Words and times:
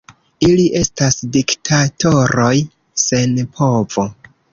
Ili 0.45 0.63
estas 0.79 1.17
diktatoroj 1.35 2.53
sen 3.03 3.37
povo. 3.59 4.07